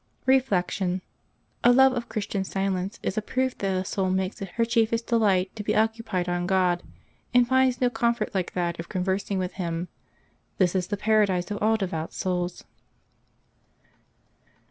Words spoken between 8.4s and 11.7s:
that of conversing with Him. This is the paradise of